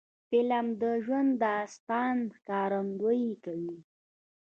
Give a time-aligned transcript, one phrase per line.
[0.29, 3.77] فلم د ژوند د داستان ښکارندویي کوي